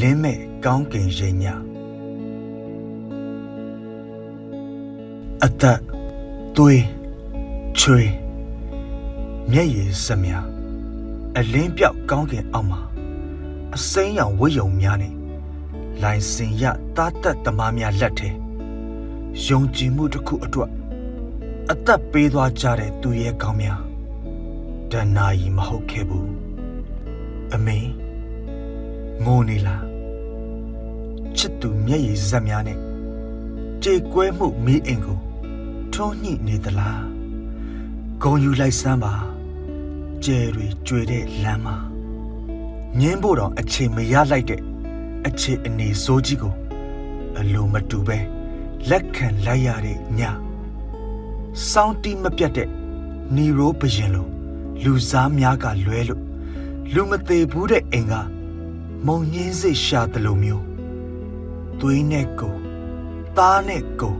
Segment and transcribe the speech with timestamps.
[0.00, 1.54] လင်းမဲ့ကောင်းကင်ရင်ညာ
[5.44, 5.80] အသက်
[6.56, 6.84] သွေး
[7.78, 8.02] ချွေ
[9.50, 10.32] မျက်ရည်စမြ
[11.38, 12.80] အလင်းပြောက်ကောင်းကင်အောက်မှာ
[13.74, 15.14] အစိမ်းရောင်ဝိယုံများနဲ့
[16.02, 16.64] လိုင်စင်ရ
[16.96, 18.30] တားတက်သမားများလက်ထဲ
[19.46, 20.70] ယုံကြည်မှုတစ်ခုအတွက်
[21.70, 23.80] အသက်ပေးသွားကြတဲ့သူရဲ့ကောင်းများ
[24.92, 26.30] ဒဏ္ဍာရီမဟုတ်ခဲ့ဘူး
[27.54, 27.78] အမေ
[29.24, 29.84] ငိုနေလား
[31.36, 32.78] ချစ်သူမျက်ရည်ဇက်များနဲ့
[33.82, 35.18] ကြေကွဲမှုမီးအိမ်ကို
[35.94, 37.04] ထုံးညှိနေသလား
[38.22, 39.14] ဂုံယူလိုက်စမ်းပါ
[40.24, 41.76] ကျဲတွေကြွေတဲ့လမ်းမှာ
[42.98, 44.60] ငင်းဖို့တော့အချိန်မရလိုက်တဲ့
[45.26, 46.54] အခြေအနေစိုးကြီးကို
[47.38, 48.18] အလိုမတူပဲ
[48.90, 50.20] လက်ခံလိုက်ရတဲ့ည
[51.70, 52.68] စောင်းတီးမပြတ်တဲ့
[53.34, 54.26] နီရိုးဘရင်လို
[54.82, 56.22] လူစားများကလွဲလို့
[56.92, 58.14] လူမသေးဘူးတဲ့အိမ်က
[59.06, 60.64] မုံညင်းစိတ်ရှာတယ်လို့မျိုး
[61.80, 62.56] သွေးနဲ့ကို
[63.36, 64.16] သားနဲ့ကို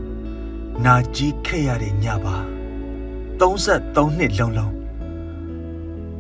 [0.84, 2.36] နာကြီးခဲ့ရတဲ့ညပါ
[3.40, 4.72] 33နှစ်လုံးလုံး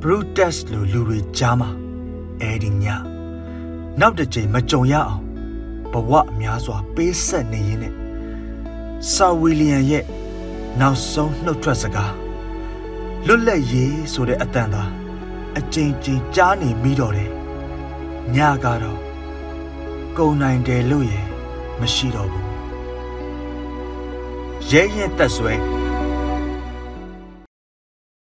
[0.00, 1.70] Brutus လိုလူတွေကြားမှာ
[2.40, 2.86] အဲ့ဒီည
[4.00, 5.22] နောက်တစ်ချိန်မကြုံရအောင်
[5.92, 7.94] ဘဝအများစွာပေးဆက်နေရင်းနဲ့
[9.12, 10.04] ဆာဝီလီယံရဲ့
[10.80, 12.14] နောက်ဆုံးနှုတ်ထွက်စကား
[13.26, 14.84] လွတ်လပ်ရေးဆိုတဲ့အတန်သာ
[15.58, 17.33] အကြိမ်ကြိမ်ကြားနေမိတော့တယ်
[18.36, 19.00] ညကတော့
[20.18, 21.14] ကုံနိုင်တယ်လို့ရ
[21.80, 22.48] မရှိတော့ဘူး
[24.70, 25.54] ရဲရဲတက်ဆွဲ